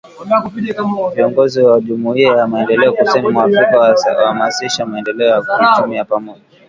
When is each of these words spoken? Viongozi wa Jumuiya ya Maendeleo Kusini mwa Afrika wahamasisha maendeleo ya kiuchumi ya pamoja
Viongozi 1.15 1.61
wa 1.61 1.81
Jumuiya 1.81 2.37
ya 2.37 2.47
Maendeleo 2.47 2.93
Kusini 2.93 3.29
mwa 3.29 3.43
Afrika 3.43 3.79
wahamasisha 4.17 4.85
maendeleo 4.85 5.27
ya 5.27 5.41
kiuchumi 5.41 5.95
ya 5.95 6.05
pamoja 6.05 6.41